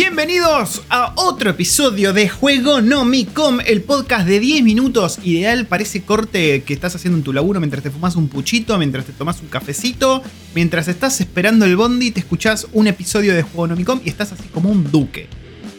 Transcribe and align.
Bienvenidos 0.00 0.82
a 0.90 1.12
otro 1.16 1.50
episodio 1.50 2.12
de 2.12 2.28
Juego 2.28 2.80
Nomicom, 2.80 3.58
el 3.66 3.82
podcast 3.82 4.28
de 4.28 4.38
10 4.38 4.62
minutos 4.62 5.18
ideal 5.24 5.66
para 5.66 5.82
ese 5.82 6.04
corte 6.04 6.62
que 6.62 6.72
estás 6.72 6.94
haciendo 6.94 7.18
en 7.18 7.24
tu 7.24 7.32
laburo 7.32 7.58
mientras 7.58 7.82
te 7.82 7.90
fumas 7.90 8.14
un 8.14 8.28
puchito, 8.28 8.78
mientras 8.78 9.06
te 9.06 9.12
tomas 9.12 9.42
un 9.42 9.48
cafecito, 9.48 10.22
mientras 10.54 10.86
estás 10.86 11.20
esperando 11.20 11.64
el 11.64 11.74
bondi, 11.74 12.12
te 12.12 12.20
escuchás 12.20 12.68
un 12.72 12.86
episodio 12.86 13.34
de 13.34 13.42
Juego 13.42 13.66
Nomicom 13.66 14.00
y 14.04 14.08
estás 14.08 14.30
así 14.30 14.44
como 14.54 14.70
un 14.70 14.88
duque. 14.88 15.26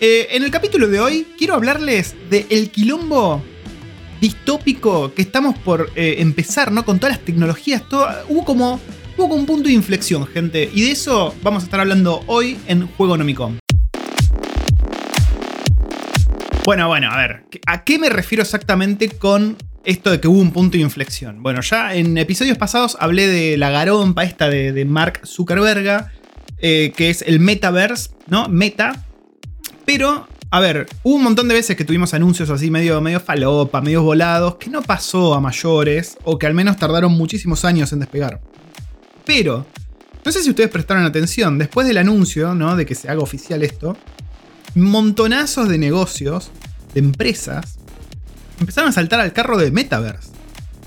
Eh, 0.01 0.27
en 0.31 0.43
el 0.43 0.51
capítulo 0.51 0.89
de 0.89 0.99
hoy 0.99 1.25
quiero 1.37 1.53
hablarles 1.53 2.13
de 2.29 2.45
el 2.49 2.71
quilombo 2.71 3.41
distópico 4.19 5.13
que 5.13 5.21
estamos 5.21 5.57
por 5.57 5.93
eh, 5.95 6.15
empezar, 6.17 6.73
¿no? 6.73 6.83
Con 6.83 6.99
todas 6.99 7.15
las 7.15 7.25
tecnologías, 7.25 7.83
hubo 8.27 8.43
como 8.43 8.81
hubo 9.15 9.33
un 9.33 9.45
punto 9.45 9.69
de 9.69 9.75
inflexión, 9.75 10.27
gente, 10.27 10.69
y 10.73 10.81
de 10.81 10.91
eso 10.91 11.33
vamos 11.41 11.63
a 11.63 11.65
estar 11.67 11.79
hablando 11.79 12.21
hoy 12.27 12.57
en 12.67 12.85
Juego 12.85 13.15
Nomicom. 13.15 13.55
Bueno, 16.69 16.87
bueno, 16.87 17.09
a 17.09 17.17
ver, 17.17 17.45
¿a 17.65 17.83
qué 17.83 17.97
me 17.97 18.11
refiero 18.11 18.43
exactamente 18.43 19.09
con 19.09 19.57
esto 19.83 20.11
de 20.11 20.19
que 20.19 20.27
hubo 20.27 20.39
un 20.39 20.51
punto 20.51 20.77
de 20.77 20.83
inflexión? 20.83 21.41
Bueno, 21.41 21.61
ya 21.61 21.95
en 21.95 22.15
episodios 22.15 22.59
pasados 22.59 22.95
hablé 22.99 23.25
de 23.25 23.57
la 23.57 23.71
garompa 23.71 24.23
esta 24.23 24.49
de, 24.49 24.85
Mark 24.85 25.21
Zuckerberg, 25.25 26.11
eh, 26.59 26.93
que 26.95 27.09
es 27.09 27.23
el 27.23 27.39
metaverse, 27.39 28.11
¿no? 28.27 28.49
Meta. 28.49 29.03
Pero, 29.83 30.27
a 30.51 30.59
ver, 30.59 30.85
hubo 31.01 31.15
un 31.15 31.23
montón 31.23 31.47
de 31.47 31.55
veces 31.55 31.75
que 31.75 31.85
tuvimos 31.85 32.13
anuncios 32.13 32.51
así 32.51 32.69
medio, 32.69 33.01
medio 33.01 33.19
falopa, 33.19 33.81
medio 33.81 34.03
volados, 34.03 34.57
que 34.57 34.69
no 34.69 34.83
pasó 34.83 35.33
a 35.33 35.41
mayores, 35.41 36.19
o 36.23 36.37
que 36.37 36.45
al 36.45 36.53
menos 36.53 36.77
tardaron 36.77 37.13
muchísimos 37.13 37.65
años 37.65 37.91
en 37.93 37.99
despegar. 38.01 38.41
Pero, 39.25 39.65
no 40.23 40.31
sé 40.31 40.43
si 40.43 40.51
ustedes 40.51 40.69
prestaron 40.69 41.03
atención, 41.03 41.57
después 41.57 41.87
del 41.87 41.97
anuncio, 41.97 42.53
¿no? 42.53 42.75
De 42.75 42.85
que 42.85 42.93
se 42.93 43.09
haga 43.09 43.21
oficial 43.21 43.63
esto, 43.63 43.97
montonazos 44.75 45.69
de 45.69 45.77
negocios, 45.77 46.51
de 46.93 46.99
empresas, 46.99 47.77
empezaron 48.59 48.89
a 48.89 48.93
saltar 48.93 49.19
al 49.19 49.33
carro 49.33 49.57
de 49.57 49.71
Metaverse. 49.71 50.29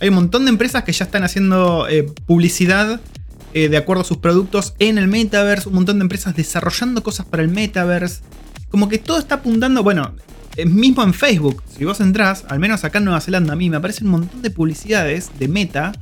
Hay 0.00 0.08
un 0.08 0.16
montón 0.16 0.44
de 0.44 0.50
empresas 0.50 0.84
que 0.84 0.92
ya 0.92 1.04
están 1.04 1.24
haciendo 1.24 1.86
eh, 1.88 2.04
publicidad 2.26 3.00
eh, 3.54 3.68
de 3.68 3.76
acuerdo 3.76 4.02
a 4.02 4.04
sus 4.04 4.18
productos 4.18 4.74
en 4.78 4.98
el 4.98 5.08
Metaverse, 5.08 5.68
un 5.68 5.76
montón 5.76 5.98
de 5.98 6.02
empresas 6.02 6.34
desarrollando 6.34 7.02
cosas 7.02 7.26
para 7.26 7.42
el 7.42 7.48
Metaverse. 7.48 8.20
Como 8.70 8.88
que 8.88 8.98
todo 8.98 9.18
está 9.18 9.36
apuntando, 9.36 9.82
bueno, 9.82 10.14
mismo 10.66 11.02
en 11.02 11.14
Facebook, 11.14 11.62
si 11.76 11.84
vos 11.84 12.00
entrás, 12.00 12.44
al 12.48 12.58
menos 12.58 12.84
acá 12.84 12.98
en 12.98 13.04
Nueva 13.04 13.20
Zelanda 13.20 13.52
a 13.52 13.56
mí 13.56 13.70
me 13.70 13.76
aparecen 13.76 14.06
un 14.06 14.12
montón 14.12 14.42
de 14.42 14.50
publicidades 14.50 15.30
de 15.38 15.48
Meta 15.48 15.92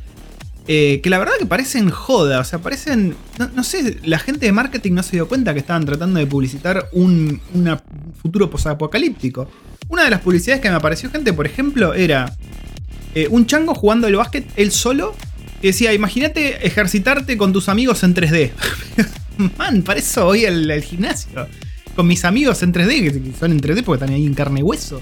eh, 0.69 1.01
que 1.03 1.11
la 1.11 1.19
verdad 1.19 1.33
que 1.39 1.47
parecen 1.47 1.91
joda, 1.91 2.41
o 2.41 2.45
sea, 2.45 2.61
parecen, 2.61 3.17
no, 3.55 3.65
sé, 3.65 3.99
la 4.05 4.19
gente 4.19 4.47
de 4.47 4.53
marketing 4.53 4.93
no 4.93 5.03
se 5.03 5.13
dio 5.13 5.27
cuenta 5.27 5.53
que 5.53 5.61
estaban 5.61 5.85
tratando 5.85 6.21
de 6.21 6.27
publicitar 6.27 6.89
un 6.93 7.41
futuro 8.21 8.51
posapocalíptico. 8.51 9.49
Una 9.89 10.05
de 10.05 10.11
las 10.11 10.21
publicidades 10.21 10.63
que 10.63 10.69
me 10.69 10.77
apareció 10.77 11.11
gente, 11.11 11.33
por 11.33 11.47
ejemplo, 11.47 11.95
era 11.95 12.37
eh, 13.15 13.27
un 13.31 13.47
chango 13.47 13.75
jugando 13.75 14.07
el 14.07 14.17
básquet 14.17 14.47
él 14.57 14.71
solo, 14.71 15.17
que 15.61 15.69
decía, 15.69 15.93
imagínate 15.93 16.65
ejercitarte 16.67 17.37
con 17.37 17.53
tus 17.53 17.69
amigos 17.69 18.05
en 18.05 18.15
3D. 18.15 18.53
Man, 19.59 19.83
para 19.83 19.99
eso 19.99 20.27
voy 20.27 20.45
al, 20.45 20.83
gimnasio. 20.83 21.49
Con 21.97 22.07
mis 22.07 22.25
amigos 22.25 22.63
en 22.63 22.73
3D, 22.73 23.33
que 23.33 23.39
son 23.39 23.53
en 23.53 23.61
3D 23.61 23.83
porque 23.83 24.05
están 24.05 24.15
ahí 24.15 24.25
en 24.25 24.35
carne 24.35 24.61
y 24.61 24.63
hueso. 24.63 25.01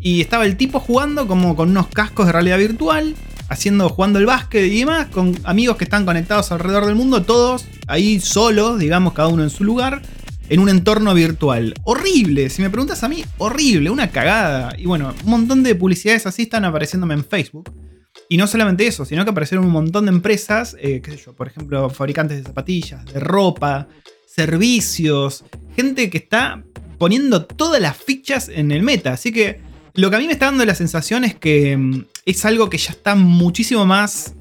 Y 0.00 0.20
estaba 0.20 0.46
el 0.46 0.56
tipo 0.56 0.78
jugando 0.78 1.26
como 1.26 1.56
con 1.56 1.70
unos 1.70 1.88
cascos 1.88 2.26
de 2.26 2.32
realidad 2.32 2.58
virtual 2.58 3.14
haciendo, 3.50 3.88
jugando 3.88 4.18
el 4.18 4.26
básquet 4.26 4.72
y 4.72 4.78
demás, 4.78 5.08
con 5.08 5.36
amigos 5.44 5.76
que 5.76 5.84
están 5.84 6.06
conectados 6.06 6.50
alrededor 6.52 6.86
del 6.86 6.94
mundo, 6.94 7.22
todos 7.22 7.66
ahí 7.88 8.20
solos, 8.20 8.78
digamos, 8.78 9.12
cada 9.12 9.28
uno 9.28 9.42
en 9.42 9.50
su 9.50 9.64
lugar, 9.64 10.00
en 10.48 10.60
un 10.60 10.68
entorno 10.68 11.12
virtual. 11.12 11.74
Horrible, 11.84 12.48
si 12.48 12.62
me 12.62 12.70
preguntas 12.70 13.02
a 13.02 13.08
mí, 13.08 13.24
horrible, 13.38 13.90
una 13.90 14.10
cagada. 14.10 14.74
Y 14.78 14.86
bueno, 14.86 15.12
un 15.24 15.30
montón 15.30 15.62
de 15.64 15.74
publicidades 15.74 16.26
así 16.26 16.42
están 16.42 16.64
apareciéndome 16.64 17.14
en 17.14 17.24
Facebook. 17.24 17.70
Y 18.28 18.36
no 18.36 18.46
solamente 18.46 18.86
eso, 18.86 19.04
sino 19.04 19.24
que 19.24 19.30
aparecieron 19.30 19.66
un 19.66 19.72
montón 19.72 20.06
de 20.06 20.12
empresas, 20.12 20.76
eh, 20.80 21.00
qué 21.02 21.10
sé 21.10 21.16
yo, 21.26 21.34
por 21.34 21.48
ejemplo, 21.48 21.90
fabricantes 21.90 22.38
de 22.38 22.44
zapatillas, 22.44 23.04
de 23.06 23.18
ropa, 23.18 23.88
servicios, 24.26 25.44
gente 25.74 26.08
que 26.08 26.18
está 26.18 26.62
poniendo 26.98 27.44
todas 27.46 27.82
las 27.82 27.96
fichas 27.96 28.48
en 28.48 28.70
el 28.70 28.84
meta. 28.84 29.12
Así 29.12 29.32
que 29.32 29.60
lo 29.94 30.10
que 30.10 30.16
a 30.16 30.18
mí 30.18 30.26
me 30.26 30.32
está 30.32 30.46
dando 30.46 30.64
la 30.64 30.74
sensación 30.74 31.24
es 31.24 31.34
que 31.34 31.76
mm, 31.76 32.04
es 32.26 32.44
algo 32.44 32.70
que 32.70 32.78
ya 32.78 32.90
está 32.90 33.14
muchísimo 33.14 33.86
más 33.86 34.34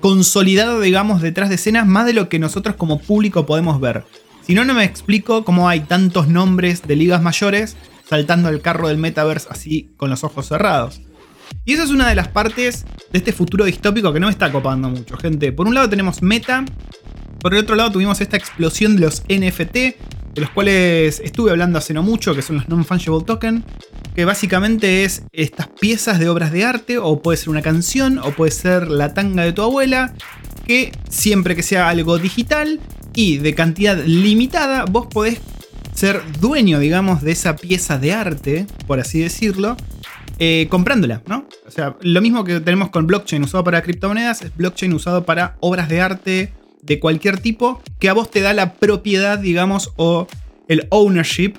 consolidado, 0.00 0.80
digamos, 0.80 1.22
detrás 1.22 1.48
de 1.48 1.54
escenas, 1.54 1.86
más 1.86 2.06
de 2.06 2.12
lo 2.12 2.28
que 2.28 2.38
nosotros 2.38 2.76
como 2.76 3.00
público 3.00 3.46
podemos 3.46 3.80
ver. 3.80 4.04
Si 4.46 4.54
no, 4.54 4.64
no 4.64 4.74
me 4.74 4.84
explico 4.84 5.44
cómo 5.44 5.68
hay 5.68 5.80
tantos 5.80 6.28
nombres 6.28 6.82
de 6.82 6.96
ligas 6.96 7.22
mayores 7.22 7.76
saltando 8.06 8.48
al 8.48 8.60
carro 8.60 8.88
del 8.88 8.98
metaverse 8.98 9.48
así 9.50 9.94
con 9.96 10.10
los 10.10 10.22
ojos 10.22 10.46
cerrados. 10.46 11.00
Y 11.64 11.72
esa 11.72 11.84
es 11.84 11.90
una 11.90 12.08
de 12.08 12.14
las 12.14 12.28
partes 12.28 12.84
de 13.10 13.18
este 13.18 13.32
futuro 13.32 13.64
distópico 13.64 14.12
que 14.12 14.20
no 14.20 14.26
me 14.26 14.32
está 14.32 14.52
copando 14.52 14.90
mucho, 14.90 15.16
gente. 15.16 15.52
Por 15.52 15.66
un 15.66 15.74
lado 15.74 15.88
tenemos 15.88 16.22
Meta, 16.22 16.64
por 17.40 17.54
el 17.54 17.60
otro 17.60 17.74
lado 17.74 17.92
tuvimos 17.92 18.20
esta 18.20 18.36
explosión 18.36 18.96
de 18.96 19.02
los 19.02 19.22
NFT, 19.22 19.74
de 19.74 20.40
los 20.40 20.50
cuales 20.50 21.20
estuve 21.20 21.50
hablando 21.50 21.78
hace 21.78 21.94
no 21.94 22.02
mucho, 22.02 22.34
que 22.34 22.42
son 22.42 22.56
los 22.56 22.68
non-fungible 22.68 23.24
token, 23.24 23.64
que 24.14 24.24
básicamente 24.24 25.04
es 25.04 25.22
estas 25.32 25.68
piezas 25.68 26.18
de 26.18 26.28
obras 26.28 26.52
de 26.52 26.64
arte, 26.64 26.98
o 26.98 27.20
puede 27.20 27.36
ser 27.36 27.50
una 27.50 27.62
canción, 27.62 28.18
o 28.18 28.30
puede 28.32 28.52
ser 28.52 28.88
la 28.88 29.14
tanga 29.14 29.44
de 29.44 29.52
tu 29.52 29.62
abuela, 29.62 30.14
que 30.66 30.92
siempre 31.08 31.56
que 31.56 31.62
sea 31.62 31.88
algo 31.88 32.18
digital 32.18 32.80
y 33.14 33.38
de 33.38 33.54
cantidad 33.54 34.02
limitada, 34.04 34.84
vos 34.84 35.06
podés 35.06 35.40
ser 35.94 36.22
dueño, 36.40 36.78
digamos, 36.78 37.22
de 37.22 37.32
esa 37.32 37.56
pieza 37.56 37.98
de 37.98 38.12
arte, 38.12 38.66
por 38.86 39.00
así 39.00 39.20
decirlo, 39.20 39.76
eh, 40.38 40.66
comprándola, 40.68 41.22
¿no? 41.26 41.46
O 41.66 41.70
sea, 41.70 41.96
lo 42.00 42.20
mismo 42.20 42.44
que 42.44 42.60
tenemos 42.60 42.90
con 42.90 43.06
blockchain 43.06 43.42
usado 43.44 43.62
para 43.62 43.82
criptomonedas, 43.82 44.42
es 44.42 44.56
blockchain 44.56 44.92
usado 44.92 45.24
para 45.24 45.56
obras 45.60 45.88
de 45.88 46.00
arte 46.00 46.52
de 46.82 47.00
cualquier 47.00 47.38
tipo 47.38 47.80
que 47.98 48.08
a 48.08 48.12
vos 48.12 48.30
te 48.30 48.40
da 48.40 48.52
la 48.52 48.74
propiedad, 48.74 49.38
digamos, 49.38 49.92
o 49.96 50.26
el 50.68 50.86
ownership 50.90 51.54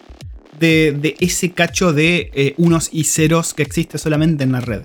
de, 0.60 1.16
ese 1.20 1.52
cacho 1.52 1.94
de 1.94 2.32
eh, 2.34 2.54
unos 2.58 2.90
y 2.92 3.06
ceros 3.06 3.54
que 3.54 3.64
existe 3.64 3.98
solamente 3.98 4.44
en 4.44 4.52
la 4.52 4.62
red. 4.62 4.84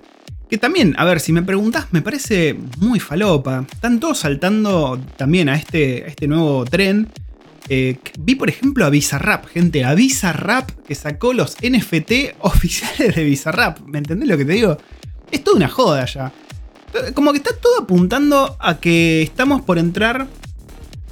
Que 0.49 0.59
también, 0.59 0.95
a 0.99 1.05
ver, 1.05 1.21
si 1.21 1.33
me 1.33 1.43
preguntas, 1.43 1.87
me 1.93 2.03
parece 2.03 2.57
muy 2.79 2.99
falopa. 2.99 3.65
Están 3.73 4.01
todos 4.01 4.19
saltando 4.19 5.01
también 5.17 5.49
a 5.49 5.55
este, 5.55 6.09
este 6.09 6.27
nuevo 6.27 6.65
tren. 6.65 7.09
Eh, 7.69 7.99
vi, 8.19 8.35
por 8.35 8.49
ejemplo, 8.49 8.85
a 8.85 8.91
Bizarrap, 8.91 9.47
gente, 9.47 9.85
a 9.85 9.95
Bizarrap 9.95 10.71
que 10.85 10.97
sacó 10.97 11.33
los 11.33 11.57
NFT 11.63 12.35
oficiales 12.41 13.15
de 13.15 13.23
Bizarrap. 13.23 13.79
¿Me 13.87 13.99
entendés 13.99 14.29
lo 14.29 14.37
que 14.37 14.45
te 14.45 14.53
digo? 14.53 14.77
Es 15.31 15.45
toda 15.45 15.57
una 15.57 15.69
joda 15.69 16.05
ya. 16.07 16.33
Como 17.15 17.31
que 17.31 17.39
está 17.39 17.55
todo 17.55 17.83
apuntando 17.83 18.57
a 18.59 18.81
que 18.81 19.23
estamos 19.23 19.63
por 19.63 19.79
entrar 19.79 20.27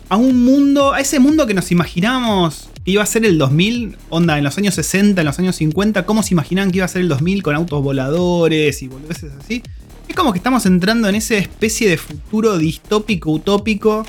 a 0.09 0.17
un 0.17 0.45
mundo, 0.45 0.93
a 0.93 1.01
ese 1.01 1.21
mundo 1.21 1.47
que 1.47 1.55
nos 1.55 1.71
imaginamos 1.71 2.69
iba 2.91 3.03
a 3.03 3.07
ser 3.07 3.25
el 3.25 3.39
2000, 3.39 3.97
onda, 4.09 4.39
en 4.39 4.45
los 4.45 4.57
años 4.59 4.75
60, 4.75 5.21
en 5.21 5.27
los 5.27 5.39
años 5.39 5.57
50, 5.57 6.07
¿cómo 6.07 6.23
se 6.23 6.35
imaginaban 6.35 6.71
que 6.71 6.79
iba 6.79 6.85
a 6.87 6.89
ser 6.89 7.03
el 7.03 7.09
2000 7.09 7.43
con 7.43 7.55
autos 7.55 7.83
voladores 7.83 8.83
y 8.83 8.89
boludeces 8.89 9.33
así? 9.39 9.63
Es 10.09 10.15
como 10.15 10.33
que 10.33 10.39
estamos 10.39 10.65
entrando 10.65 11.09
en 11.09 11.15
esa 11.15 11.37
especie 11.37 11.89
de 11.89 11.99
futuro 11.99 12.57
distópico, 12.57 13.31
utópico, 13.31 14.07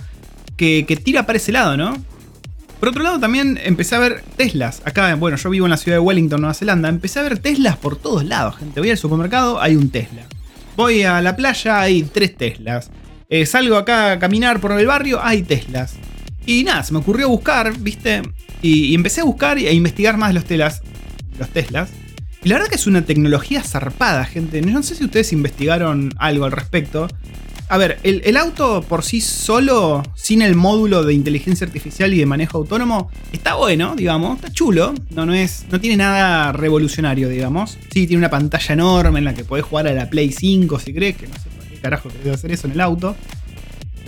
que, 0.56 1.02
tira 1.04 1.26
para 1.26 1.38
ese 1.38 1.52
lado, 1.52 1.78
¿no? 1.78 1.98
Por 2.80 2.90
otro 2.90 3.04
lado, 3.04 3.20
también 3.20 3.60
empecé 3.64 3.96
a 3.96 4.00
ver 4.00 4.24
Teslas. 4.38 4.82
Acá, 4.86 5.14
bueno, 5.16 5.36
yo 5.36 5.50
vivo 5.50 5.66
en 5.66 5.72
la 5.72 5.78
ciudad 5.78 5.98
de 5.98 6.00
Wellington, 6.00 6.40
Nueva 6.40 6.54
Zelanda. 6.54 6.88
Empecé 6.88 7.20
a 7.20 7.24
ver 7.24 7.40
Teslas 7.40 7.76
por 7.78 7.98
todos 7.98 8.24
lados, 8.24 8.58
gente. 8.58 8.80
Voy 8.80 8.90
al 8.90 8.98
supermercado, 8.98 9.62
hay 9.62 9.76
un 9.76 9.90
Tesla. 9.90 10.24
Voy 10.78 11.04
a 11.04 11.22
la 11.22 11.36
playa, 11.36 11.82
hay 11.82 12.04
tres 12.04 12.38
Teslas. 12.38 12.90
Eh, 13.30 13.46
salgo 13.46 13.76
acá 13.76 14.14
a 14.14 14.20
caminar 14.20 14.62
por 14.62 14.72
el 14.72 14.88
barrio, 14.88 15.20
hay 15.22 15.44
Teslas. 15.44 15.96
Y 16.50 16.64
nada, 16.64 16.82
se 16.82 16.94
me 16.94 16.98
ocurrió 16.98 17.30
buscar, 17.30 17.78
¿viste? 17.78 18.24
Y, 18.64 18.96
empecé 18.96 19.22
a 19.22 19.24
buscar 19.24 19.58
a 19.58 19.72
investigar 19.72 20.18
más 20.18 20.34
los 20.34 20.46
Teslas. 20.46 20.82
Los 21.38 21.48
Teslas. 21.50 21.92
Y 22.44 22.50
la 22.50 22.56
verdad 22.56 22.70
que 22.70 22.76
es 22.76 22.88
una 22.88 23.04
tecnología 23.06 23.62
zarpada, 23.62 24.26
gente. 24.26 24.60
No 24.64 24.82
sé 24.82 24.96
si 24.96 25.06
ustedes 25.06 25.32
investigaron 25.32 26.12
algo 26.18 26.46
al 26.46 26.52
respecto. 26.52 27.08
A 27.68 27.78
ver, 27.78 28.00
el, 28.02 28.36
auto 28.36 28.82
por 28.82 29.04
sí 29.04 29.22
solo, 29.22 30.02
sin 30.16 30.42
el 30.42 30.56
módulo 30.56 31.04
de 31.04 31.14
inteligencia 31.14 31.68
artificial 31.68 32.16
y 32.16 32.18
de 32.18 32.26
manejo 32.26 32.58
autónomo, 32.58 33.12
está 33.32 33.54
bueno, 33.54 33.96
digamos, 33.96 34.38
está 34.38 34.52
chulo. 34.52 34.96
No, 35.12 35.28
no, 35.28 35.36
es, 35.36 35.68
no 35.70 35.80
tiene 35.80 35.98
nada 35.98 36.52
revolucionario, 36.52 37.30
digamos. 37.30 37.78
Sí, 37.94 38.08
tiene 38.08 38.18
una 38.18 38.32
pantalla 38.32 38.74
enorme 38.74 39.20
en 39.20 39.26
la 39.26 39.36
que 39.36 39.44
podés 39.44 39.66
jugar 39.66 39.86
a 39.86 39.94
la 39.94 40.10
Play 40.10 40.32
5 40.32 40.80
si 40.80 40.96
crees, 40.96 41.16
que 41.16 41.28
no 41.28 41.34
sé 41.36 41.48
por 41.56 41.66
qué 41.66 41.76
carajo 41.76 42.10
que 42.10 42.18
debe 42.18 42.32
hacer 42.32 42.52
eso 42.52 42.66
en 42.66 42.74
el 42.74 42.82
auto. 42.82 43.16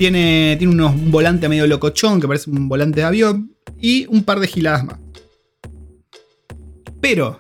Tiene, 0.02 0.56
tiene 0.58 0.74
unos, 0.74 0.96
un 0.96 1.12
volante 1.12 1.48
medio 1.48 1.68
locochón 1.68 2.20
que 2.20 2.28
parece 2.28 2.50
un 2.50 2.68
volante 2.68 3.02
de 3.02 3.06
avión. 3.06 3.52
Y 3.80 4.08
un 4.08 4.24
par 4.24 4.40
de 4.40 4.48
giladas 4.48 4.84
más. 4.84 4.98
Pero, 7.00 7.40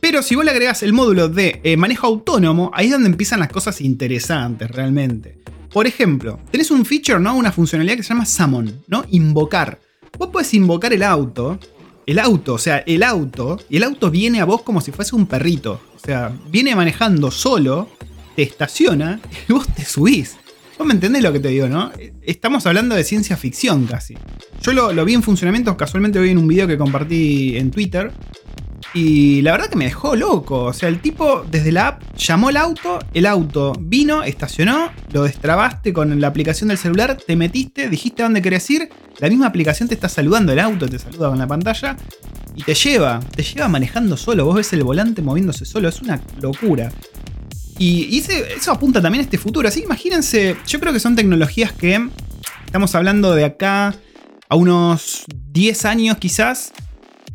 pero 0.00 0.20
si 0.20 0.34
vos 0.34 0.44
le 0.44 0.50
agregás 0.50 0.82
el 0.82 0.92
módulo 0.92 1.28
de 1.28 1.60
eh, 1.62 1.76
manejo 1.76 2.08
autónomo, 2.08 2.72
ahí 2.74 2.86
es 2.86 2.90
donde 2.90 3.08
empiezan 3.08 3.38
las 3.38 3.50
cosas 3.50 3.80
interesantes 3.80 4.68
realmente. 4.68 5.38
Por 5.72 5.86
ejemplo, 5.86 6.40
tenés 6.50 6.72
un 6.72 6.84
feature, 6.84 7.20
¿no? 7.20 7.36
Una 7.36 7.52
funcionalidad 7.52 7.94
que 7.94 8.02
se 8.02 8.08
llama 8.08 8.26
summon, 8.26 8.82
¿no? 8.88 9.04
Invocar. 9.10 9.78
vos 10.18 10.30
podés 10.30 10.54
invocar 10.54 10.92
el 10.92 11.04
auto. 11.04 11.56
El 12.04 12.18
auto, 12.18 12.54
o 12.54 12.58
sea, 12.58 12.78
el 12.78 13.04
auto. 13.04 13.60
Y 13.70 13.76
el 13.76 13.84
auto 13.84 14.10
viene 14.10 14.40
a 14.40 14.44
vos 14.44 14.62
como 14.62 14.80
si 14.80 14.90
fuese 14.90 15.14
un 15.14 15.26
perrito. 15.26 15.80
O 15.94 16.00
sea, 16.04 16.36
viene 16.50 16.74
manejando 16.74 17.30
solo, 17.30 17.90
te 18.34 18.42
estaciona 18.42 19.20
y 19.48 19.52
vos 19.52 19.68
te 19.68 19.84
subís. 19.84 20.38
Vos 20.78 20.86
me 20.86 20.94
entendés 20.94 21.22
lo 21.22 21.32
que 21.32 21.40
te 21.40 21.48
digo, 21.48 21.68
¿no? 21.68 21.92
Estamos 22.22 22.66
hablando 22.66 22.94
de 22.94 23.04
ciencia 23.04 23.36
ficción 23.36 23.86
casi. 23.86 24.16
Yo 24.62 24.72
lo, 24.72 24.92
lo 24.92 25.04
vi 25.04 25.14
en 25.14 25.22
funcionamiento, 25.22 25.76
casualmente 25.76 26.18
vi 26.20 26.30
en 26.30 26.38
un 26.38 26.48
video 26.48 26.66
que 26.66 26.76
compartí 26.76 27.56
en 27.56 27.70
Twitter. 27.70 28.10
Y 28.92 29.42
la 29.42 29.52
verdad 29.52 29.68
que 29.68 29.76
me 29.76 29.86
dejó 29.86 30.14
loco. 30.14 30.64
O 30.64 30.72
sea, 30.72 30.88
el 30.88 31.00
tipo 31.00 31.44
desde 31.50 31.72
la 31.72 31.88
app 31.88 32.16
llamó 32.16 32.50
el 32.50 32.56
auto, 32.56 32.98
el 33.12 33.26
auto 33.26 33.72
vino, 33.80 34.22
estacionó, 34.22 34.90
lo 35.12 35.24
destrabaste 35.24 35.92
con 35.92 36.20
la 36.20 36.28
aplicación 36.28 36.68
del 36.68 36.78
celular, 36.78 37.16
te 37.16 37.34
metiste, 37.34 37.88
dijiste 37.88 38.22
a 38.22 38.26
dónde 38.26 38.40
querías 38.40 38.68
ir, 38.70 38.88
la 39.18 39.28
misma 39.28 39.46
aplicación 39.46 39.88
te 39.88 39.94
está 39.94 40.08
saludando, 40.08 40.52
el 40.52 40.60
auto 40.60 40.88
te 40.88 40.98
saluda 40.98 41.28
con 41.28 41.38
la 41.38 41.46
pantalla 41.46 41.96
y 42.54 42.62
te 42.62 42.74
lleva, 42.74 43.20
te 43.34 43.42
lleva 43.42 43.68
manejando 43.68 44.16
solo. 44.16 44.44
Vos 44.44 44.56
ves 44.56 44.72
el 44.72 44.84
volante 44.84 45.22
moviéndose 45.22 45.64
solo, 45.64 45.88
es 45.88 46.00
una 46.00 46.20
locura. 46.40 46.92
Y, 47.78 48.18
eso 48.18 48.72
apunta 48.72 49.02
también 49.02 49.20
a 49.20 49.24
este 49.24 49.38
futuro. 49.38 49.68
Así 49.68 49.80
que 49.80 49.86
imagínense, 49.86 50.56
yo 50.66 50.80
creo 50.80 50.92
que 50.92 51.00
son 51.00 51.16
tecnologías 51.16 51.72
que 51.72 52.08
estamos 52.66 52.94
hablando 52.94 53.34
de 53.34 53.44
acá 53.44 53.94
a 54.48 54.56
unos 54.56 55.24
10 55.52 55.84
años 55.84 56.16
quizás 56.18 56.72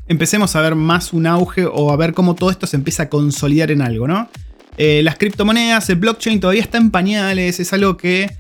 empecemos 0.08 0.56
a 0.56 0.62
ver 0.62 0.76
más 0.76 1.14
un 1.14 1.28
auge 1.28 1.66
o 1.66 1.92
a 1.92 1.96
ver 1.96 2.14
cómo 2.14 2.36
todo 2.36 2.52
esto 2.52 2.68
se 2.68 2.78
empieza 2.78 3.04
a 3.04 3.10
consolidar 3.10 3.72
en 3.72 3.82
algo, 3.82 4.08
¿no? 4.08 4.30
Eh, 4.78 5.02
las 5.04 5.18
criptomonedas, 5.18 5.90
el 5.90 5.98
blockchain 5.98 6.40
todavía 6.40 6.62
está 6.62 6.78
en 6.78 6.90
pañales, 6.90 7.60
es 7.60 7.74
algo 7.74 7.98
que 7.98 8.32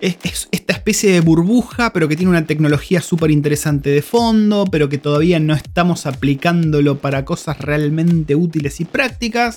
es, 0.00 0.48
esta 0.50 0.72
especie 0.72 1.12
de 1.12 1.20
burbuja, 1.20 1.92
pero 1.92 2.08
que 2.08 2.16
tiene 2.16 2.30
una 2.30 2.46
tecnología 2.46 3.00
súper 3.00 3.30
interesante 3.30 3.90
de 3.90 4.02
fondo, 4.02 4.64
pero 4.70 4.88
que 4.88 4.98
todavía 4.98 5.38
no 5.38 5.54
estamos 5.54 6.06
aplicándolo 6.06 6.98
para 6.98 7.24
cosas 7.24 7.58
realmente 7.58 8.34
útiles 8.34 8.80
y 8.80 8.84
prácticas. 8.84 9.56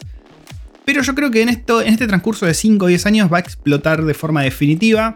Pero 0.85 1.01
yo 1.03 1.15
creo 1.15 1.31
que 1.31 1.41
en, 1.41 1.49
esto, 1.49 1.81
en 1.81 1.93
este 1.93 2.07
transcurso 2.07 2.45
de 2.45 2.53
5 2.53 2.85
o 2.85 2.87
10 2.87 3.05
años 3.05 3.31
va 3.31 3.37
a 3.37 3.41
explotar 3.41 4.03
de 4.03 4.13
forma 4.13 4.41
definitiva. 4.41 5.15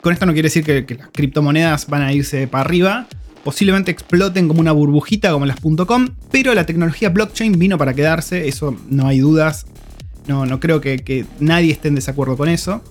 Con 0.00 0.12
esto 0.12 0.26
no 0.26 0.32
quiere 0.32 0.46
decir 0.46 0.64
que, 0.64 0.84
que 0.84 0.96
las 0.96 1.08
criptomonedas 1.08 1.86
van 1.86 2.02
a 2.02 2.12
irse 2.12 2.46
para 2.46 2.64
arriba, 2.64 3.06
posiblemente 3.44 3.90
exploten 3.90 4.48
como 4.48 4.60
una 4.60 4.72
burbujita 4.72 5.30
como 5.30 5.46
las 5.46 5.58
.com, 5.60 6.08
pero 6.32 6.54
la 6.54 6.66
tecnología 6.66 7.10
blockchain 7.10 7.58
vino 7.58 7.78
para 7.78 7.94
quedarse, 7.94 8.48
eso 8.48 8.76
no 8.90 9.06
hay 9.06 9.20
dudas. 9.20 9.66
No, 10.26 10.46
no 10.46 10.58
creo 10.58 10.80
que, 10.80 11.26
nadie 11.38 11.70
esté 11.70 11.88
en 11.88 11.94
desacuerdo 11.94 12.36
con 12.36 12.48
eso. 12.48 12.82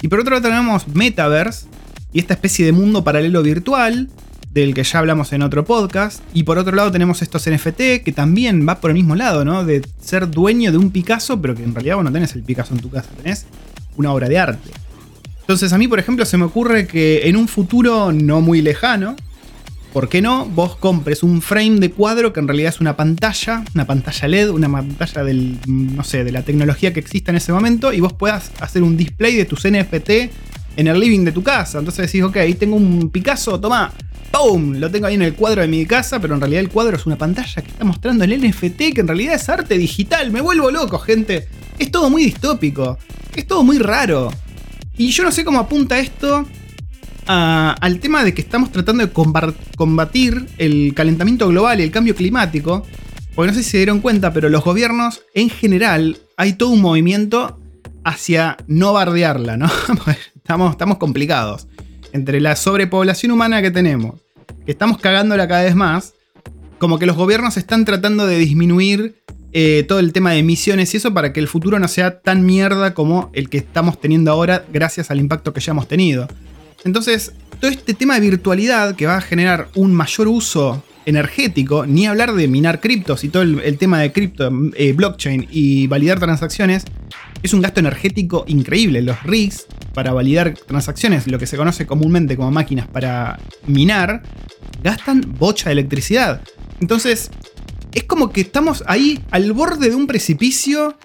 Y 0.00 0.08
por 0.08 0.20
otro 0.20 0.34
lado 0.34 0.48
tenemos 0.48 0.88
Metaverse 0.88 1.66
y 2.12 2.18
esta 2.18 2.34
especie 2.34 2.64
de 2.64 2.72
mundo 2.72 3.04
paralelo 3.04 3.42
virtual 3.42 4.08
del 4.50 4.74
que 4.74 4.82
ya 4.82 4.98
hablamos 4.98 5.32
en 5.32 5.42
otro 5.42 5.64
podcast. 5.64 6.22
Y 6.34 6.42
por 6.42 6.58
otro 6.58 6.74
lado 6.74 6.90
tenemos 6.90 7.22
estos 7.22 7.48
NFT 7.48 8.02
que 8.04 8.12
también 8.14 8.68
va 8.68 8.80
por 8.80 8.90
el 8.90 8.94
mismo 8.94 9.14
lado, 9.14 9.44
¿no? 9.44 9.64
De 9.64 9.82
ser 10.00 10.30
dueño 10.30 10.72
de 10.72 10.78
un 10.78 10.90
Picasso, 10.90 11.40
pero 11.40 11.54
que 11.54 11.62
en 11.62 11.74
realidad 11.74 11.96
vos 11.96 12.04
no 12.04 12.12
tenés 12.12 12.34
el 12.34 12.42
Picasso 12.42 12.74
en 12.74 12.80
tu 12.80 12.90
casa, 12.90 13.08
tenés 13.22 13.46
una 13.96 14.12
obra 14.12 14.28
de 14.28 14.38
arte. 14.38 14.70
Entonces 15.40 15.72
a 15.72 15.78
mí, 15.78 15.88
por 15.88 15.98
ejemplo, 15.98 16.24
se 16.24 16.36
me 16.36 16.44
ocurre 16.44 16.86
que 16.86 17.28
en 17.28 17.36
un 17.36 17.48
futuro 17.48 18.12
no 18.12 18.40
muy 18.40 18.62
lejano, 18.62 19.16
¿por 19.92 20.08
qué 20.08 20.22
no? 20.22 20.46
Vos 20.46 20.76
compres 20.76 21.22
un 21.22 21.42
frame 21.42 21.80
de 21.80 21.90
cuadro 21.90 22.32
que 22.32 22.40
en 22.40 22.48
realidad 22.48 22.72
es 22.72 22.80
una 22.80 22.96
pantalla, 22.96 23.64
una 23.74 23.86
pantalla 23.86 24.28
LED, 24.28 24.50
una 24.50 24.70
pantalla 24.70 25.24
del, 25.24 25.58
no 25.66 26.04
sé, 26.04 26.24
de 26.24 26.32
la 26.32 26.42
tecnología 26.42 26.92
que 26.92 27.00
exista 27.00 27.32
en 27.32 27.36
ese 27.36 27.52
momento 27.52 27.92
y 27.92 28.00
vos 28.00 28.12
puedas 28.12 28.52
hacer 28.60 28.82
un 28.82 28.96
display 28.96 29.36
de 29.36 29.44
tus 29.44 29.66
NFT 29.68 30.10
en 30.76 30.86
el 30.86 30.98
living 30.98 31.24
de 31.24 31.32
tu 31.32 31.42
casa. 31.42 31.78
Entonces 31.78 32.06
decís, 32.06 32.22
ok, 32.22 32.36
ahí 32.36 32.54
tengo 32.54 32.76
un 32.76 33.10
Picasso, 33.10 33.60
toma, 33.60 33.92
¡Boom! 34.32 34.78
Lo 34.78 34.90
tengo 34.90 35.06
ahí 35.06 35.14
en 35.14 35.22
el 35.22 35.34
cuadro 35.34 35.62
de 35.62 35.68
mi 35.68 35.84
casa, 35.86 36.20
pero 36.20 36.34
en 36.34 36.40
realidad 36.40 36.60
el 36.60 36.68
cuadro 36.68 36.96
es 36.96 37.04
una 37.04 37.16
pantalla 37.16 37.62
que 37.62 37.70
está 37.70 37.84
mostrando 37.84 38.24
el 38.24 38.40
NFT, 38.40 38.94
que 38.94 39.00
en 39.00 39.08
realidad 39.08 39.34
es 39.34 39.48
arte 39.48 39.76
digital. 39.76 40.30
Me 40.30 40.40
vuelvo 40.40 40.70
loco, 40.70 40.98
gente. 40.98 41.48
Es 41.78 41.90
todo 41.90 42.10
muy 42.10 42.24
distópico. 42.24 42.98
Es 43.34 43.46
todo 43.46 43.64
muy 43.64 43.78
raro. 43.78 44.30
Y 44.96 45.10
yo 45.10 45.24
no 45.24 45.32
sé 45.32 45.44
cómo 45.44 45.58
apunta 45.58 45.98
esto 45.98 46.46
al 47.26 48.00
tema 48.00 48.24
de 48.24 48.34
que 48.34 48.40
estamos 48.40 48.72
tratando 48.72 49.06
de 49.06 49.12
combatir 49.12 50.46
el 50.58 50.92
calentamiento 50.94 51.46
global 51.48 51.80
y 51.80 51.84
el 51.84 51.90
cambio 51.90 52.14
climático. 52.14 52.86
Porque 53.34 53.50
no 53.50 53.56
sé 53.56 53.62
si 53.62 53.70
se 53.70 53.76
dieron 53.78 54.00
cuenta, 54.00 54.32
pero 54.32 54.48
los 54.48 54.64
gobiernos 54.64 55.22
en 55.34 55.50
general 55.50 56.18
hay 56.36 56.54
todo 56.54 56.70
un 56.70 56.80
movimiento 56.80 57.58
hacia 58.04 58.56
no 58.66 58.92
bardearla, 58.92 59.56
¿no? 59.56 59.70
estamos, 60.70 60.98
complicados. 60.98 61.68
Entre 62.12 62.40
la 62.40 62.56
sobrepoblación 62.56 63.32
humana 63.32 63.62
que 63.62 63.70
tenemos, 63.70 64.16
que 64.64 64.72
estamos 64.72 64.98
cagándola 64.98 65.46
cada 65.46 65.62
vez 65.62 65.76
más, 65.76 66.14
como 66.78 66.98
que 66.98 67.06
los 67.06 67.16
gobiernos 67.16 67.56
están 67.56 67.84
tratando 67.84 68.26
de 68.26 68.36
disminuir 68.38 69.14
eh, 69.52 69.84
todo 69.86 70.00
el 70.00 70.12
tema 70.12 70.32
de 70.32 70.38
emisiones 70.38 70.92
y 70.94 70.96
eso 70.96 71.12
para 71.14 71.32
que 71.32 71.40
el 71.40 71.48
futuro 71.48 71.78
no 71.78 71.88
sea 71.88 72.20
tan 72.20 72.44
mierda 72.44 72.94
como 72.94 73.30
el 73.32 73.48
que 73.48 73.58
estamos 73.58 74.00
teniendo 74.00 74.30
ahora 74.30 74.64
gracias 74.72 75.10
al 75.10 75.20
impacto 75.20 75.52
que 75.52 75.60
ya 75.60 75.72
hemos 75.72 75.86
tenido. 75.86 76.26
Entonces, 76.84 77.32
todo 77.60 77.70
este 77.70 77.94
tema 77.94 78.14
de 78.14 78.20
virtualidad 78.20 78.96
que 78.96 79.06
va 79.06 79.16
a 79.16 79.20
generar 79.20 79.68
un 79.74 79.94
mayor 79.94 80.28
uso 80.28 80.82
energético, 81.06 81.86
ni 81.86 82.06
hablar 82.06 82.32
de 82.34 82.48
minar 82.48 82.80
criptos 82.80 83.24
y 83.24 83.28
todo 83.28 83.42
el, 83.42 83.78
tema 83.78 84.00
de 84.00 84.12
cripto, 84.12 84.50
eh, 84.76 84.92
blockchain 84.92 85.46
y 85.50 85.86
validar 85.86 86.18
transacciones, 86.18 86.84
es 87.42 87.54
un 87.54 87.60
gasto 87.60 87.80
energético 87.80 88.44
increíble. 88.46 89.02
Los 89.02 89.22
rigs 89.22 89.66
para 89.94 90.12
validar 90.12 90.54
transacciones, 90.54 91.26
lo 91.26 91.38
que 91.38 91.46
se 91.46 91.56
conoce 91.56 91.86
comúnmente 91.86 92.36
como 92.36 92.50
máquinas 92.50 92.86
para 92.88 93.38
minar, 93.66 94.22
gastan 94.82 95.22
bocha 95.38 95.70
de 95.70 95.72
electricidad. 95.72 96.42
Entonces, 96.80 97.30
es 97.92 98.04
como 98.04 98.30
que 98.30 98.42
estamos 98.42 98.84
ahí 98.86 99.20
al 99.30 99.52
borde 99.52 99.90
de 99.90 99.96
un 99.96 100.06
precipicio 100.06 100.96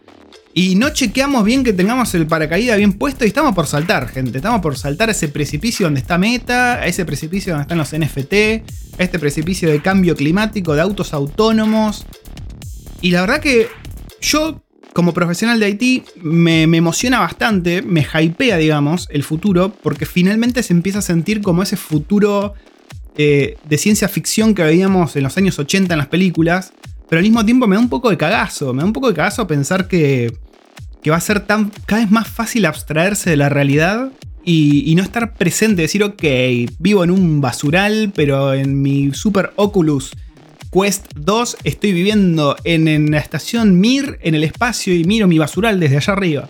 y 0.54 0.76
no 0.76 0.90
chequeamos 0.92 1.44
bien 1.44 1.66
que 1.66 1.74
tengamos 1.74 2.14
el 2.16 2.28
paracaídas 2.28 2.78
bien 2.78 2.94
puesto 2.94 3.26
y 3.26 3.28
estamos 3.28 3.54
por 3.54 3.68
saltar, 3.68 4.08
gente. 4.08 4.38
Estamos 4.38 4.62
por 4.62 4.78
saltar 4.78 5.10
a 5.10 5.12
ese 5.12 5.28
precipicio 5.28 5.86
donde 5.86 6.00
está 6.00 6.18
Meta, 6.18 6.76
a 6.76 6.88
ese 6.88 7.04
precipicio 7.04 7.52
donde 7.54 7.64
están 7.64 7.78
los 7.78 7.92
NFT, 7.92 8.34
a 8.98 9.04
este 9.04 9.20
precipicio 9.20 9.70
de 9.70 9.82
cambio 9.82 10.16
climático, 10.16 10.74
de 10.74 10.82
autos 10.82 11.14
autónomos. 11.14 12.06
Y 13.02 13.12
la 13.12 13.22
verdad 13.22 13.42
que 13.42 13.68
yo, 14.22 14.64
como 14.96 15.14
profesional 15.14 15.60
de 15.60 15.70
IT, 15.70 16.08
me, 16.24 16.64
emociona 16.64 17.20
bastante, 17.20 17.84
me 17.84 18.02
hypea, 18.02 18.58
digamos, 18.58 19.08
el 19.12 19.24
futuro, 19.24 19.72
porque 19.84 20.06
finalmente 20.08 20.64
se 20.64 20.74
empieza 20.74 21.00
a 21.00 21.02
sentir 21.04 21.42
como 21.42 21.62
ese 21.62 21.76
futuro 21.78 22.54
eh, 23.18 23.58
de 23.68 23.78
ciencia 23.78 24.08
ficción 24.08 24.56
que 24.56 24.64
veíamos 24.64 25.16
en 25.16 25.24
los 25.24 25.38
años 25.38 25.60
80 25.60 25.94
en 25.94 25.98
las 25.98 26.08
películas. 26.08 26.74
Pero 27.08 27.20
al 27.20 27.24
mismo 27.24 27.46
tiempo 27.46 27.68
me 27.68 27.76
da 27.76 27.82
un 27.82 27.90
poco 27.90 28.10
de 28.10 28.18
cagazo. 28.18 28.74
Me 28.74 28.80
da 28.80 28.86
un 28.86 28.94
poco 28.94 29.10
de 29.10 29.14
cagazo 29.14 29.46
pensar 29.46 29.88
que 29.88 30.34
que 31.06 31.12
va 31.12 31.18
a 31.18 31.22
ser 31.22 31.42
tan, 31.42 31.72
cada 31.86 32.02
vez 32.02 32.10
más 32.10 32.28
fácil 32.28 32.66
abstraerse 32.66 33.30
de 33.30 33.38
la 33.38 33.48
realidad 33.48 34.10
y, 34.44 34.92
no 34.96 35.04
estar 35.04 35.36
presente, 35.36 35.84
decir, 35.84 36.04
ok, 36.04 36.24
vivo 36.80 37.04
en 37.04 37.12
un 37.12 37.42
basural, 37.42 38.12
pero 38.16 38.56
en 38.56 38.82
mi 38.82 39.14
Super 39.14 39.54
Oculus 39.56 40.14
Quest 40.76 41.06
2 41.16 41.58
estoy 41.64 41.94
viviendo 41.94 42.58
en, 42.66 43.10
la 43.10 43.20
estación 43.20 43.80
Mir, 43.80 44.20
en 44.22 44.36
el 44.36 44.44
espacio, 44.44 44.94
y 44.94 45.06
miro 45.06 45.26
mi 45.26 45.38
basural 45.38 45.80
desde 45.80 45.96
allá 45.96 46.12
arriba. 46.12 46.50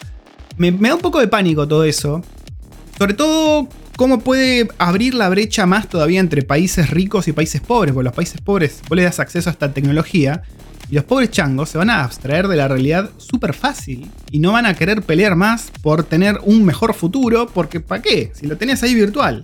Me, 0.57 0.71
me 0.71 0.89
da 0.89 0.95
un 0.95 1.01
poco 1.01 1.19
de 1.19 1.27
pánico 1.27 1.67
todo 1.67 1.83
eso. 1.83 2.23
Sobre 2.97 3.13
todo 3.13 3.69
cómo 3.95 4.21
puede 4.21 4.67
abrir 4.79 5.13
la 5.13 5.29
brecha 5.29 5.67
más 5.67 5.87
todavía 5.89 6.19
entre 6.19 6.41
países 6.41 6.89
ricos 6.89 7.27
y 7.27 7.33
países 7.33 7.61
pobres, 7.61 7.93
porque 7.93 8.05
los 8.05 8.15
países 8.15 8.41
pobres 8.41 8.81
vos 8.89 8.95
le 8.95 9.03
das 9.03 9.19
acceso 9.19 9.51
a 9.51 9.53
esta 9.53 9.71
tecnología 9.73 10.41
y 10.89 10.95
los 10.95 11.03
pobres 11.03 11.29
changos 11.29 11.69
se 11.69 11.77
van 11.77 11.91
a 11.91 12.03
abstraer 12.03 12.47
de 12.47 12.55
la 12.55 12.67
realidad 12.67 13.11
súper 13.17 13.53
fácil 13.53 14.09
y 14.31 14.39
no 14.39 14.53
van 14.53 14.65
a 14.65 14.73
querer 14.73 15.03
pelear 15.03 15.35
más 15.35 15.71
por 15.83 16.03
tener 16.03 16.39
un 16.43 16.65
mejor 16.65 16.95
futuro, 16.95 17.47
porque 17.53 17.79
¿para 17.79 18.01
qué? 18.01 18.31
Si 18.33 18.47
lo 18.47 18.57
tenés 18.57 18.81
ahí 18.81 18.95
virtual. 18.95 19.43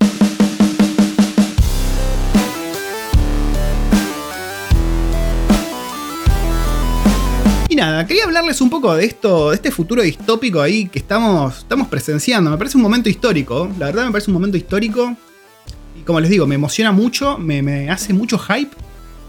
Quería 8.08 8.26
hablarles 8.26 8.62
un 8.62 8.70
poco 8.70 8.94
de 8.96 9.06
esto, 9.06 9.50
de 9.50 9.56
este 9.56 9.72
futuro 9.72 10.04
distópico 10.04 10.62
ahí 10.62 10.88
que 10.88 11.00
estamos, 11.00 11.60
estamos 11.60 11.88
presenciando. 11.88 12.52
Me 12.52 12.58
parece 12.58 12.78
un 12.78 12.84
momento 12.84 13.10
histórico, 13.10 13.70
la 13.80 13.88
verdad 13.88 14.06
me 14.06 14.12
parece 14.12 14.30
un 14.30 14.36
momento 14.36 14.58
histórico. 14.58 15.16
Y 16.00 16.04
como 16.04 16.20
les 16.20 16.30
digo, 16.30 16.46
me 16.46 16.56
emociona 16.56 16.92
mucho, 16.92 17.38
me, 17.38 17.90
hace 17.90 18.14
mucho 18.14 18.38
hype 18.38 18.76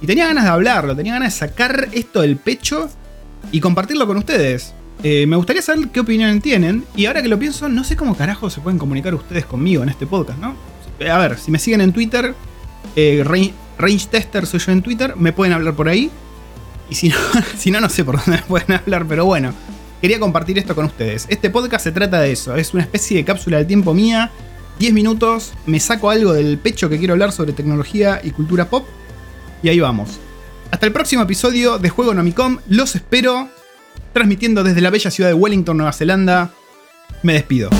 y 0.00 0.06
tenía 0.06 0.26
ganas 0.26 0.44
de 0.44 0.50
hablarlo, 0.50 0.94
tenía 0.94 1.14
ganas 1.14 1.35
de 1.35 1.38
sacar 1.38 1.88
esto 1.92 2.21
del 2.21 2.37
pecho 2.37 2.90
y 3.50 3.61
compartirlo 3.61 4.06
con 4.06 4.18
ustedes. 4.18 4.75
Eh, 5.02 5.26
me 5.26 5.37
gustaría 5.37 5.62
saber 5.62 5.88
qué 5.88 6.00
opinión 6.00 6.40
tienen. 6.40 6.85
Y 6.94 7.06
ahora 7.06 7.23
que 7.23 7.28
lo 7.28 7.38
pienso, 7.38 7.68
no 7.68 7.85
sé 7.85 7.97
cómo 7.97 8.16
carajo 8.16 8.50
se 8.50 8.61
pueden 8.61 8.78
comunicar 8.78 9.14
ustedes 9.14 9.47
conmigo 9.47 9.82
en 9.82 9.88
este 9.88 10.06
podcast, 10.06 10.38
¿no? 10.38 10.54
A 11.11 11.18
ver, 11.18 11.38
si 11.38 11.50
me 11.50 11.59
siguen 11.59 11.80
en 11.80 11.92
Twitter, 11.92 12.35
eh, 12.97 13.25
range, 13.25 14.06
Tester 14.11 14.47
soy 14.47 14.61
yo 14.61 14.73
en 14.73 14.82
Twitter, 14.82 15.16
me 15.16 15.32
pueden 15.32 15.54
hablar 15.54 15.75
por 15.75 15.88
ahí. 15.88 16.11
Y 16.91 16.95
si 16.95 17.09
no, 17.09 17.17
si 17.57 17.71
no, 17.71 17.81
no 17.81 17.89
sé 17.89 18.05
por 18.05 18.17
dónde 18.17 18.41
me 18.41 18.47
pueden 18.47 18.73
hablar, 18.73 19.07
pero 19.09 19.25
bueno, 19.25 19.55
quería 20.01 20.21
compartir 20.21 20.59
esto 20.59 20.75
con 20.75 20.87
ustedes. 20.87 21.27
Este 21.29 21.51
podcast 21.51 21.85
se 21.85 21.93
trata 21.93 22.21
de 22.21 22.33
eso, 22.33 22.55
es 22.57 22.75
una 22.75 22.83
especie 22.83 23.17
de 23.17 23.25
cápsula 23.25 23.59
del 23.59 23.67
tiempo 23.67 23.95
mía 23.95 24.31
10 24.79 24.95
minutos, 24.95 25.53
me 25.67 25.79
saco 25.81 26.11
algo 26.11 26.33
del 26.33 26.59
pecho 26.59 26.89
que 26.89 26.99
quiero 26.99 27.15
hablar 27.15 27.33
sobre 27.33 27.53
tecnología 27.53 28.21
y 28.23 28.31
cultura 28.31 28.69
pop. 28.69 28.87
Y 29.62 29.69
ahí 29.69 29.79
vamos. 29.79 30.19
Hasta 30.71 30.87
el 30.87 30.93
próximo 30.93 31.23
episodio 31.23 31.79
de 31.79 31.89
Juego 31.89 32.15
Nomicom. 32.15 32.59
Los 32.69 32.97
espero. 32.97 33.49
Transmitiendo 34.12 34.65
desde 34.65 34.81
la 34.81 34.91
bella 34.91 35.11
ciudad 35.11 35.31
de 35.31 35.35
Wellington, 35.35 35.77
Nueva 35.77 35.93
Zelanda. 35.93 36.51
Me 37.23 37.35
despido. 37.35 37.71